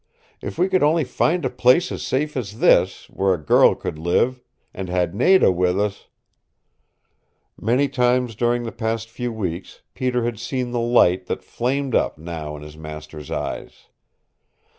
If 0.41 0.57
we 0.57 0.67
could 0.67 0.81
only 0.81 1.03
find 1.03 1.45
a 1.45 1.49
place 1.51 1.91
as 1.91 2.01
safe 2.01 2.35
as 2.35 2.57
this 2.57 3.07
where 3.07 3.35
a 3.35 3.45
girl 3.45 3.75
could 3.75 3.99
live 3.99 4.41
and 4.73 4.89
had 4.89 5.13
Nada 5.13 5.51
with 5.51 5.79
us" 5.79 6.07
Many 7.61 7.87
times 7.87 8.33
during 8.33 8.63
the 8.63 8.71
past 8.71 9.11
few 9.11 9.31
weeks 9.31 9.83
Peter 9.93 10.25
had 10.25 10.39
seen 10.39 10.71
the 10.71 10.79
light 10.79 11.27
that 11.27 11.43
flamed 11.43 11.93
up 11.93 12.17
now 12.17 12.55
in 12.57 12.63
his 12.63 12.75
master's 12.75 13.29
eyes. 13.29 13.89